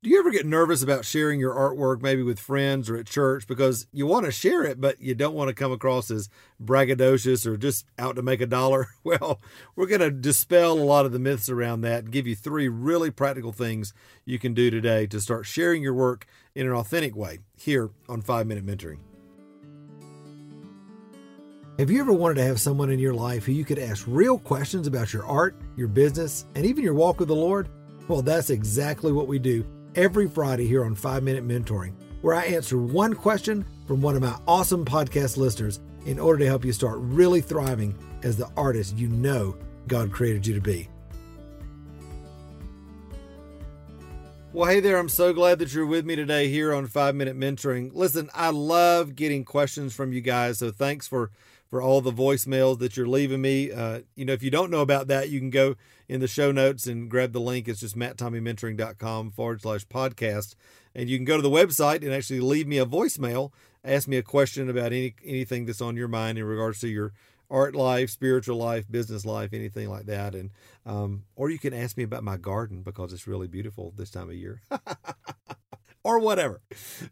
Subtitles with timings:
[0.00, 3.48] Do you ever get nervous about sharing your artwork, maybe with friends or at church,
[3.48, 6.28] because you want to share it, but you don't want to come across as
[6.62, 8.86] braggadocious or just out to make a dollar?
[9.02, 9.40] Well,
[9.74, 12.68] we're going to dispel a lot of the myths around that and give you three
[12.68, 13.94] really practical things
[14.26, 18.20] you can do today to start sharing your work in an authentic way here on
[18.20, 18.98] 5 Minute Mentoring.
[21.78, 24.38] Have you ever wanted to have someone in your life who you could ask real
[24.38, 27.70] questions about your art, your business, and even your walk with the Lord?
[28.08, 32.44] Well, that's exactly what we do every Friday here on 5 Minute Mentoring, where I
[32.44, 36.72] answer one question from one of my awesome podcast listeners in order to help you
[36.72, 40.88] start really thriving as the artist you know God created you to be.
[44.52, 44.96] Well, hey there.
[44.98, 47.90] I'm so glad that you're with me today here on 5 Minute Mentoring.
[47.94, 51.30] Listen, I love getting questions from you guys, so thanks for
[51.70, 53.70] for all the voicemails that you're leaving me.
[53.70, 55.76] Uh, you know, if you don't know about that, you can go
[56.08, 57.68] in the show notes and grab the link.
[57.68, 60.54] It's just matttommeymentoring.com forward slash podcast.
[60.94, 63.52] And you can go to the website and actually leave me a voicemail,
[63.84, 67.12] ask me a question about any anything that's on your mind in regards to your
[67.50, 70.34] art life, spiritual life, business life, anything like that.
[70.34, 70.50] And
[70.86, 74.28] um, or you can ask me about my garden because it's really beautiful this time
[74.28, 74.62] of year.
[76.08, 76.62] or whatever.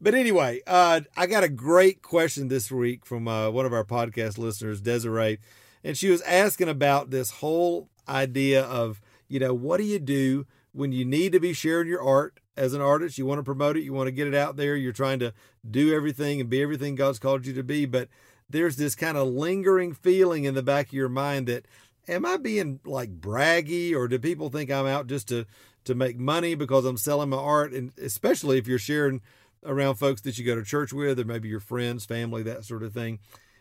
[0.00, 3.82] But anyway, uh, I got a great question this week from uh, one of our
[3.82, 5.40] podcast listeners, Desiree,
[5.82, 10.46] and she was asking about this whole idea of, you know, what do you do
[10.70, 13.18] when you need to be sharing your art as an artist?
[13.18, 15.34] You want to promote it, you want to get it out there, you're trying to
[15.68, 18.08] do everything and be everything God's called you to be, but
[18.48, 21.66] there's this kind of lingering feeling in the back of your mind that
[22.06, 25.46] am I being like braggy or do people think I'm out just to
[25.84, 29.20] to make money because I'm selling my art and especially if you're sharing
[29.64, 32.82] around folks that you go to church with or maybe your friends, family, that sort
[32.82, 33.18] of thing.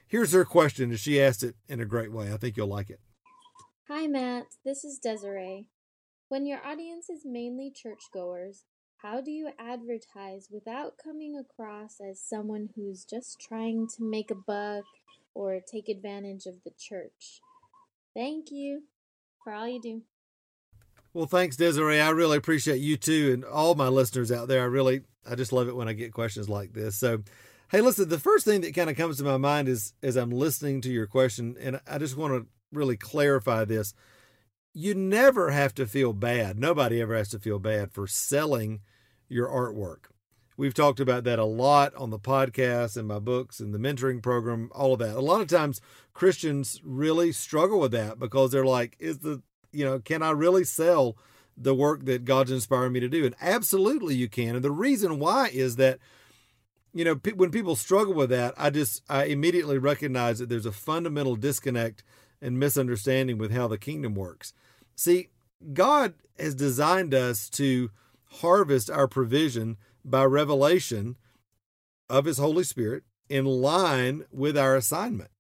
[0.08, 2.32] Here's her question and she asked it in a great way.
[2.34, 3.00] I think you'll like it.
[3.90, 5.68] Hi Matt, this is Desiree.
[6.30, 8.64] When your audience is mainly churchgoers,
[9.04, 14.36] how do you advertise without coming across as someone who's just trying to make a
[14.36, 14.86] buck
[15.34, 17.42] or take advantage of the church?
[18.16, 18.84] Thank you
[19.44, 20.02] for all you do.
[21.14, 22.00] Well, thanks, Desiree.
[22.02, 24.62] I really appreciate you too, and all my listeners out there.
[24.62, 26.96] I really, I just love it when I get questions like this.
[26.96, 27.20] So,
[27.70, 30.32] hey, listen, the first thing that kind of comes to my mind is as I'm
[30.32, 33.94] listening to your question, and I just want to really clarify this.
[34.74, 36.58] You never have to feel bad.
[36.58, 38.82] Nobody ever has to feel bad for selling
[39.30, 40.06] your artwork.
[40.58, 44.22] We've talked about that a lot on the podcast and my books and the mentoring
[44.22, 45.16] program, all of that.
[45.16, 45.80] A lot of times
[46.14, 49.44] Christians really struggle with that because they're like, is the,
[49.74, 51.18] you know, can I really sell
[51.58, 53.26] the work that God's inspired me to do?
[53.26, 54.56] And absolutely you can.
[54.56, 56.00] And the reason why is that,
[56.94, 60.72] you know, when people struggle with that, I just, I immediately recognize that there's a
[60.72, 62.04] fundamental disconnect
[62.42, 64.54] and misunderstanding with how the kingdom works.
[64.96, 65.30] See,
[65.74, 67.90] God has designed us to
[68.42, 71.16] harvest our provision by revelation
[72.10, 75.32] of his Holy Spirit in line with our assignment.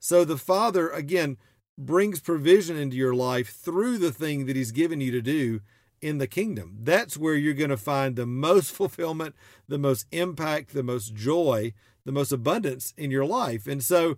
[0.00, 1.38] So the Father, again,
[1.78, 5.60] brings provision into your life through the thing that he's given you to do
[6.02, 6.76] in the kingdom.
[6.82, 9.34] That's where you're going to find the most fulfillment,
[9.68, 11.72] the most impact, the most joy,
[12.04, 13.66] the most abundance in your life.
[13.66, 14.16] And so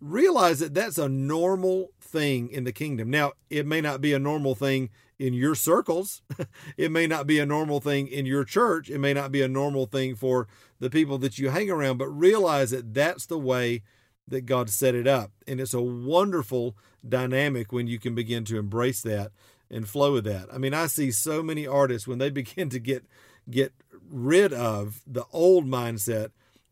[0.00, 3.10] realize that that's a normal thing in the kingdom.
[3.10, 6.22] Now, it may not be a normal thing in your circles.
[6.76, 8.88] it may not be a normal thing in your church.
[8.88, 10.48] It may not be a normal thing for
[10.78, 13.82] the people that you hang around, but realize that that's the way
[14.30, 15.30] that God set it up.
[15.46, 16.76] And it's a wonderful
[17.06, 19.32] dynamic when you can begin to embrace that
[19.70, 20.46] and flow with that.
[20.52, 23.04] I mean, I see so many artists when they begin to get
[23.48, 23.72] get
[24.10, 26.30] rid of the old mindset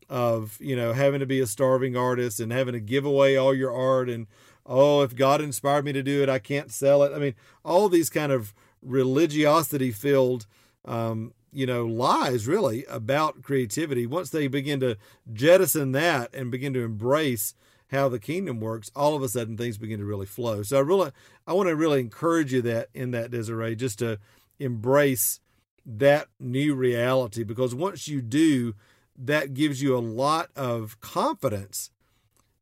[0.09, 3.53] of you know having to be a starving artist and having to give away all
[3.53, 4.27] your art and
[4.65, 7.87] oh if god inspired me to do it i can't sell it i mean all
[7.87, 10.47] these kind of religiosity filled
[10.85, 14.97] um, you know lies really about creativity once they begin to
[15.31, 17.53] jettison that and begin to embrace
[17.91, 20.81] how the kingdom works all of a sudden things begin to really flow so i
[20.81, 21.11] really
[21.47, 24.19] i want to really encourage you that in that desiree just to
[24.59, 25.39] embrace
[25.85, 28.75] that new reality because once you do
[29.17, 31.89] that gives you a lot of confidence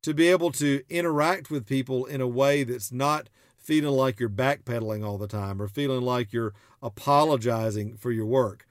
[0.01, 4.29] to be able to interact with people in a way that's not feeling like you're
[4.29, 8.65] backpedaling all the time or feeling like you're apologizing for your work.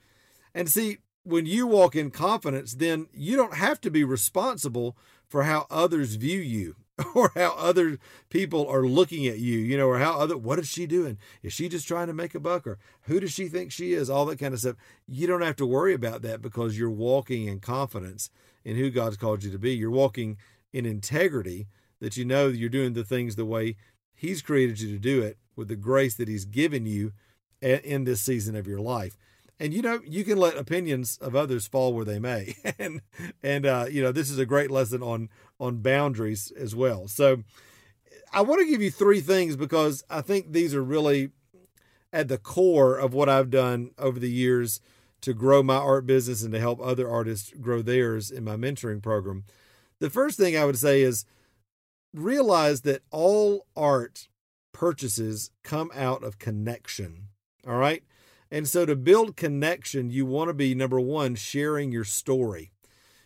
[0.57, 4.97] And see, when you walk in confidence, then you don't have to be responsible
[5.29, 6.75] for how others view you.
[7.13, 7.99] or how other
[8.31, 11.19] people are looking at you, you know, or how other, what is she doing?
[11.43, 14.09] Is she just trying to make a buck or who does she think she is?
[14.09, 14.77] All that kind of stuff.
[15.07, 18.31] You don't have to worry about that because you're walking in confidence
[18.65, 19.75] in who God's called you to be.
[19.75, 20.37] You're walking
[20.73, 21.67] in integrity
[21.99, 23.75] that you know you're doing the things the way
[24.15, 27.13] He's created you to do it with the grace that He's given you
[27.61, 29.17] in this season of your life.
[29.59, 32.55] And you know you can let opinions of others fall where they may.
[32.79, 33.01] And
[33.41, 37.07] and uh, you know this is a great lesson on on boundaries as well.
[37.07, 37.43] So
[38.31, 41.29] i want to give you three things because i think these are really
[42.11, 44.81] at the core of what i've done over the years
[45.21, 49.01] to grow my art business and to help other artists grow theirs in my mentoring
[49.01, 49.43] program.
[49.99, 51.25] The first thing i would say is
[52.13, 54.27] realize that all art
[54.73, 57.29] purchases come out of connection
[57.67, 58.03] all right
[58.49, 62.71] and so to build connection, you want to be number one, sharing your story,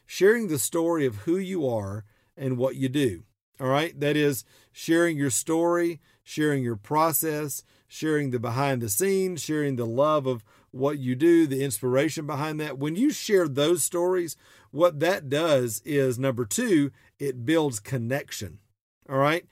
[0.05, 3.23] sharing the story of who you are and what you do.
[3.59, 3.97] All right.
[3.99, 9.85] That is sharing your story, sharing your process, sharing the behind the scenes, sharing the
[9.85, 12.79] love of what you do, the inspiration behind that.
[12.79, 14.35] When you share those stories,
[14.71, 18.59] what that does is number two, it builds connection.
[19.07, 19.45] All right.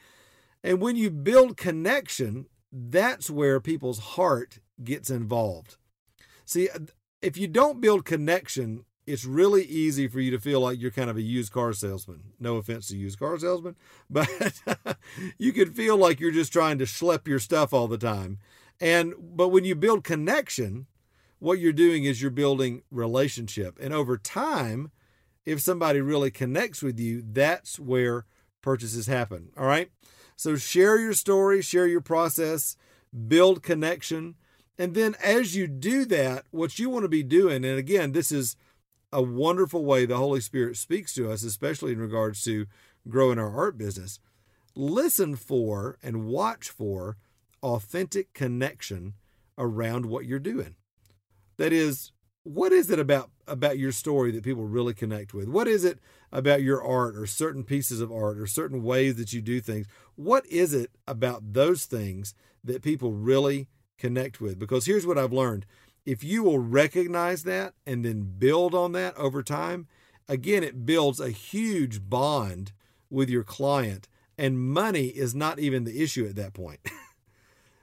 [0.64, 5.78] And when you build connection, that's where people's heart gets involved.
[6.46, 6.80] See, uh,
[7.22, 11.10] if you don't build connection, it's really easy for you to feel like you're kind
[11.10, 12.22] of a used car salesman.
[12.40, 13.76] No offense to used car salesman,
[14.10, 14.30] but
[15.38, 18.40] you could feel like you're just trying to schlep your stuff all the time.
[18.80, 20.86] And but when you build connection,
[21.40, 23.78] what you're doing is you're building relationship.
[23.82, 24.92] And over time,
[25.46, 28.26] if somebody really connects with you, that's where
[28.62, 29.50] purchases happen.
[29.58, 29.90] All right?
[30.36, 32.78] So share your story, share your process,
[33.28, 34.36] build connection.
[34.80, 38.32] And then as you do that, what you want to be doing, and again, this
[38.32, 38.56] is
[39.12, 42.66] a wonderful way the Holy Spirit speaks to us, especially in regards to
[43.08, 44.20] growing our art business.
[44.76, 47.18] Listen for and watch for
[47.62, 49.16] authentic connection
[49.58, 50.76] around what you're doing.
[51.58, 55.50] That is, what is it about about your story that people really connect with?
[55.50, 56.00] What is it
[56.32, 59.88] about your art or certain pieces of art or certain ways that you do things?
[60.16, 62.34] What is it about those things
[62.64, 63.68] that people really
[64.00, 64.58] connect with.
[64.58, 65.66] Because here's what I've learned
[66.06, 69.88] if you will recognize that and then build on that over time,
[70.28, 72.72] again, it builds a huge bond
[73.10, 74.08] with your client,
[74.38, 76.80] and money is not even the issue at that point.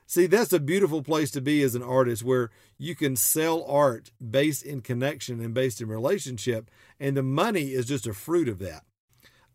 [0.07, 4.11] See, that's a beautiful place to be as an artist where you can sell art
[4.25, 8.59] based in connection and based in relationship, and the money is just a fruit of
[8.59, 8.83] that.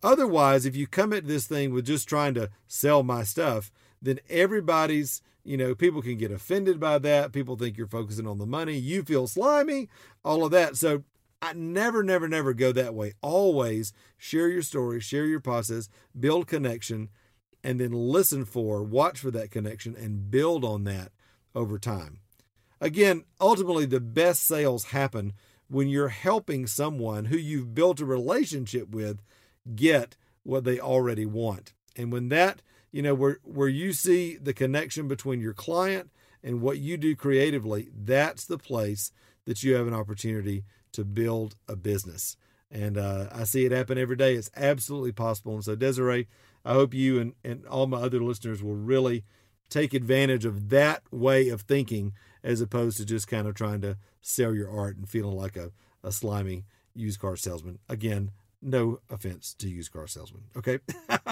[0.03, 3.71] Otherwise, if you come at this thing with just trying to sell my stuff,
[4.03, 7.33] then everybody's you know, people can get offended by that.
[7.33, 8.77] People think you're focusing on the money.
[8.77, 9.89] You feel slimy,
[10.25, 10.77] all of that.
[10.77, 11.05] So
[11.41, 13.15] I never, never, never go that way.
[13.21, 17.09] Always share your story, share your process, build connection,
[17.65, 21.11] and then listen for, watch for that connection and build on that
[21.55, 22.21] over time.
[22.81, 25.33] Again, ultimately, the best sales happen
[25.69, 29.23] when you're helping someone who you've built a relationship with
[29.75, 31.73] get what they already want.
[31.97, 32.63] And when that
[32.93, 36.11] you know, where where you see the connection between your client
[36.45, 39.11] and what you do creatively, that's the place
[39.47, 42.37] that you have an opportunity to build a business.
[42.71, 44.35] And uh, I see it happen every day.
[44.35, 45.55] It's absolutely possible.
[45.55, 46.29] And so, Desiree,
[46.65, 49.25] I hope you and, and all my other listeners will really
[49.69, 52.13] take advantage of that way of thinking
[52.45, 55.71] as opposed to just kind of trying to sell your art and feeling like a,
[56.03, 56.65] a slimy
[56.95, 57.79] used car salesman.
[57.89, 58.31] Again,
[58.63, 60.45] no offense to used car salesmen.
[60.57, 60.79] Okay.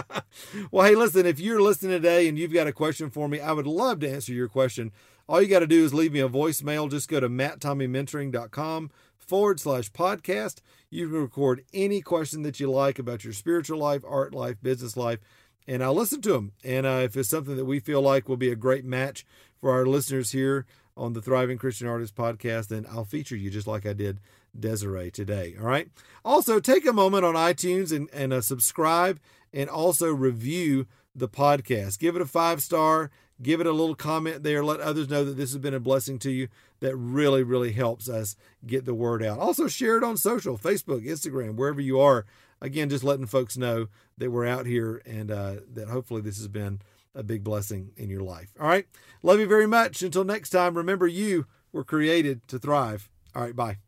[0.71, 3.53] well, hey, listen, if you're listening today and you've got a question for me, I
[3.53, 4.93] would love to answer your question.
[5.29, 6.91] All you got to do is leave me a voicemail.
[6.91, 10.57] Just go to matttommeymentoring.com forward slash podcast.
[10.91, 14.97] You can record any question that you like about your spiritual life, art life, business
[14.97, 15.21] life,
[15.69, 16.53] and I'll listen to them.
[16.65, 19.25] And uh, if it's something that we feel like will be a great match
[19.61, 23.69] for our listeners here on the Thriving Christian Artist podcast, then I'll feature you just
[23.69, 24.19] like I did
[24.59, 25.55] Desiree today.
[25.59, 25.89] All right.
[26.25, 29.21] Also, take a moment on iTunes and, and uh, subscribe
[29.53, 31.99] and also review the podcast.
[31.99, 33.11] Give it a five star,
[33.43, 34.65] give it a little comment there.
[34.65, 36.49] Let others know that this has been a blessing to you.
[36.81, 39.39] That really, really helps us get the word out.
[39.39, 42.25] Also, share it on social Facebook, Instagram, wherever you are.
[42.63, 43.89] Again, just letting folks know
[44.19, 46.81] that we're out here and uh, that hopefully this has been
[47.15, 48.53] a big blessing in your life.
[48.61, 48.87] All right.
[49.23, 50.03] Love you very much.
[50.03, 53.11] Until next time, remember you were created to thrive.
[53.35, 53.57] All right.
[53.57, 53.79] Bye.